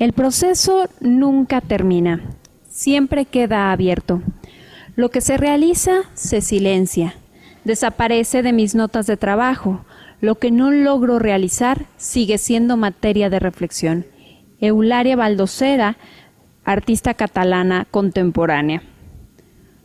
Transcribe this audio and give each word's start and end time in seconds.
El 0.00 0.14
proceso 0.14 0.88
nunca 1.00 1.60
termina, 1.60 2.22
siempre 2.70 3.26
queda 3.26 3.70
abierto. 3.70 4.22
Lo 4.96 5.10
que 5.10 5.20
se 5.20 5.36
realiza 5.36 6.04
se 6.14 6.40
silencia, 6.40 7.16
desaparece 7.64 8.42
de 8.42 8.54
mis 8.54 8.74
notas 8.74 9.06
de 9.06 9.18
trabajo. 9.18 9.84
Lo 10.22 10.36
que 10.36 10.50
no 10.50 10.70
logro 10.70 11.18
realizar 11.18 11.84
sigue 11.98 12.38
siendo 12.38 12.78
materia 12.78 13.28
de 13.28 13.40
reflexión. 13.40 14.06
Eularia 14.58 15.16
Baldocera, 15.16 15.98
artista 16.64 17.12
catalana 17.12 17.86
contemporánea. 17.90 18.82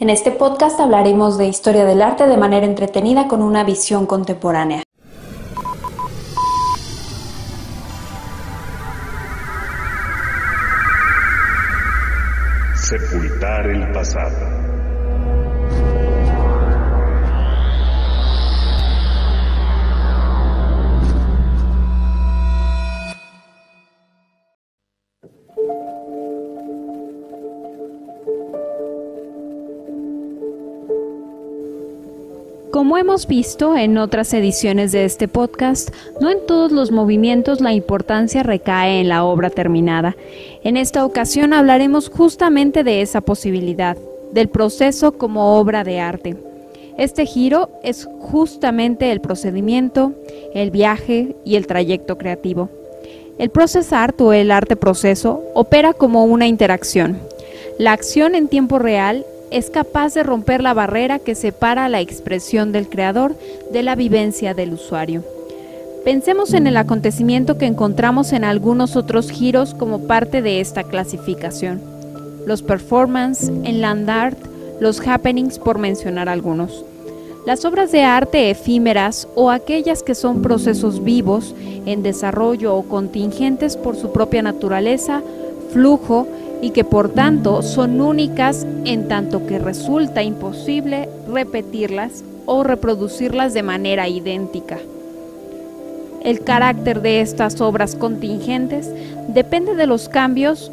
En 0.00 0.10
este 0.10 0.32
podcast 0.32 0.80
hablaremos 0.80 1.38
de 1.38 1.46
historia 1.46 1.84
del 1.84 2.02
arte 2.02 2.26
de 2.26 2.36
manera 2.36 2.66
entretenida 2.66 3.28
con 3.28 3.42
una 3.42 3.62
visión 3.62 4.06
contemporánea. 4.06 4.82
Sepultar 12.90 13.70
el 13.70 13.92
pasado. 13.92 14.79
Como 32.70 32.96
hemos 32.96 33.26
visto 33.26 33.76
en 33.76 33.98
otras 33.98 34.32
ediciones 34.32 34.92
de 34.92 35.04
este 35.04 35.26
podcast, 35.26 35.90
no 36.20 36.30
en 36.30 36.38
todos 36.46 36.70
los 36.70 36.92
movimientos 36.92 37.60
la 37.60 37.72
importancia 37.72 38.44
recae 38.44 39.00
en 39.00 39.08
la 39.08 39.24
obra 39.24 39.50
terminada. 39.50 40.16
En 40.62 40.76
esta 40.76 41.04
ocasión 41.04 41.52
hablaremos 41.52 42.08
justamente 42.08 42.84
de 42.84 43.02
esa 43.02 43.22
posibilidad, 43.22 43.96
del 44.30 44.48
proceso 44.48 45.18
como 45.18 45.58
obra 45.58 45.82
de 45.82 45.98
arte. 45.98 46.36
Este 46.96 47.26
giro 47.26 47.70
es 47.82 48.08
justamente 48.20 49.10
el 49.10 49.20
procedimiento, 49.20 50.12
el 50.54 50.70
viaje 50.70 51.34
y 51.44 51.56
el 51.56 51.66
trayecto 51.66 52.18
creativo. 52.18 52.68
El 53.38 53.50
process 53.50 53.92
art 53.92 54.20
o 54.20 54.32
el 54.32 54.52
arte 54.52 54.76
proceso 54.76 55.42
opera 55.54 55.92
como 55.92 56.24
una 56.24 56.46
interacción. 56.46 57.18
La 57.78 57.92
acción 57.92 58.36
en 58.36 58.46
tiempo 58.46 58.78
real 58.78 59.24
es 59.50 59.70
capaz 59.70 60.14
de 60.14 60.22
romper 60.22 60.62
la 60.62 60.74
barrera 60.74 61.18
que 61.18 61.34
separa 61.34 61.88
la 61.88 62.00
expresión 62.00 62.72
del 62.72 62.88
creador 62.88 63.36
de 63.72 63.82
la 63.82 63.94
vivencia 63.94 64.54
del 64.54 64.72
usuario. 64.72 65.24
Pensemos 66.04 66.54
en 66.54 66.66
el 66.66 66.76
acontecimiento 66.76 67.58
que 67.58 67.66
encontramos 67.66 68.32
en 68.32 68.44
algunos 68.44 68.96
otros 68.96 69.30
giros 69.30 69.74
como 69.74 70.06
parte 70.06 70.40
de 70.40 70.60
esta 70.60 70.84
clasificación. 70.84 71.80
Los 72.46 72.62
performance, 72.62 73.52
el 73.64 73.82
land 73.82 74.08
art, 74.08 74.38
los 74.80 75.06
happenings 75.06 75.58
por 75.58 75.78
mencionar 75.78 76.28
algunos. 76.28 76.84
Las 77.46 77.64
obras 77.64 77.92
de 77.92 78.02
arte 78.02 78.50
efímeras 78.50 79.28
o 79.34 79.50
aquellas 79.50 80.02
que 80.02 80.14
son 80.14 80.40
procesos 80.40 81.04
vivos, 81.04 81.54
en 81.86 82.02
desarrollo 82.02 82.74
o 82.74 82.82
contingentes 82.82 83.76
por 83.76 83.96
su 83.96 84.12
propia 84.12 84.42
naturaleza, 84.42 85.22
flujo 85.72 86.26
y 86.62 86.70
que 86.70 86.84
por 86.84 87.10
tanto 87.10 87.62
son 87.62 88.00
únicas 88.00 88.66
en 88.84 89.08
tanto 89.08 89.46
que 89.46 89.58
resulta 89.58 90.22
imposible 90.22 91.08
repetirlas 91.28 92.24
o 92.46 92.62
reproducirlas 92.62 93.54
de 93.54 93.62
manera 93.62 94.08
idéntica. 94.08 94.78
El 96.22 96.40
carácter 96.40 97.00
de 97.00 97.22
estas 97.22 97.60
obras 97.60 97.94
contingentes 97.94 98.90
depende 99.28 99.74
de 99.74 99.86
los 99.86 100.08
cambios 100.08 100.70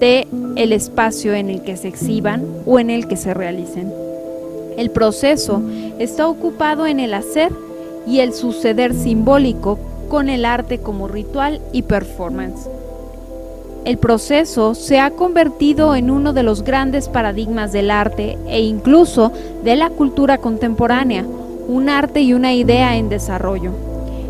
de 0.00 0.26
el 0.56 0.72
espacio 0.72 1.32
en 1.32 1.48
el 1.48 1.62
que 1.62 1.76
se 1.76 1.88
exhiban 1.88 2.44
o 2.66 2.78
en 2.78 2.90
el 2.90 3.08
que 3.08 3.16
se 3.16 3.32
realicen. 3.32 3.92
El 4.76 4.90
proceso 4.90 5.62
está 5.98 6.28
ocupado 6.28 6.86
en 6.86 7.00
el 7.00 7.14
hacer 7.14 7.52
y 8.06 8.20
el 8.20 8.32
suceder 8.32 8.94
simbólico 8.94 9.78
con 10.08 10.28
el 10.28 10.44
arte 10.44 10.78
como 10.78 11.08
ritual 11.08 11.60
y 11.72 11.82
performance. 11.82 12.68
El 13.84 13.98
proceso 13.98 14.76
se 14.76 15.00
ha 15.00 15.10
convertido 15.10 15.96
en 15.96 16.12
uno 16.12 16.32
de 16.32 16.44
los 16.44 16.62
grandes 16.62 17.08
paradigmas 17.08 17.72
del 17.72 17.90
arte 17.90 18.38
e 18.46 18.60
incluso 18.60 19.32
de 19.64 19.74
la 19.74 19.90
cultura 19.90 20.38
contemporánea, 20.38 21.26
un 21.66 21.88
arte 21.88 22.20
y 22.20 22.32
una 22.32 22.54
idea 22.54 22.96
en 22.96 23.08
desarrollo. 23.08 23.72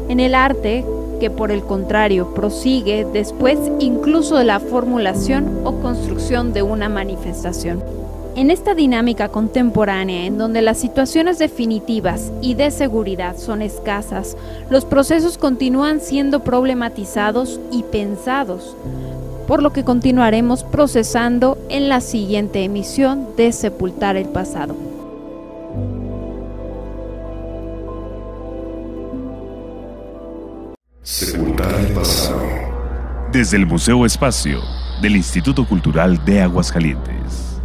En 0.09 0.21
el 0.21 0.35
arte, 0.35 0.87
que 1.21 1.29
por 1.29 1.51
el 1.51 1.62
contrario 1.62 2.33
prosigue 2.33 3.07
después 3.12 3.59
incluso 3.79 4.39
de 4.39 4.45
la 4.45 4.59
formulación 4.59 5.61
o 5.65 5.75
construcción 5.83 6.55
de 6.55 6.62
una 6.62 6.89
manifestación. 6.89 7.85
En 8.35 8.51
esta 8.51 8.75
dinámica 8.75 9.29
contemporánea, 9.29 10.25
en 10.25 10.39
donde 10.39 10.62
las 10.62 10.79
situaciones 10.79 11.39
definitivas 11.39 12.33
y 12.41 12.55
de 12.55 12.71
seguridad 12.71 13.37
son 13.37 13.61
escasas, 13.61 14.39
los 14.71 14.87
procesos 14.87 15.37
continúan 15.37 16.01
siendo 16.01 16.41
problematizados 16.43 17.61
y 17.71 17.83
pensados 17.83 18.75
por 19.47 19.63
lo 19.63 19.73
que 19.73 19.85
continuaremos 19.85 20.65
procesando 20.65 21.59
en 21.69 21.89
la 21.89 22.01
siguiente 22.01 22.65
emisión 22.65 23.29
de 23.37 23.53
Sepultar 23.53 24.17
el 24.17 24.29
Pasado. 24.29 24.77
Sepultar 31.03 31.75
el 31.75 31.93
Pasado. 31.93 32.43
Desde 33.33 33.57
el 33.57 33.67
Museo 33.67 34.07
Espacio 34.07 34.61
del 35.01 35.17
Instituto 35.17 35.67
Cultural 35.67 36.25
de 36.25 36.43
Aguascalientes. 36.43 37.62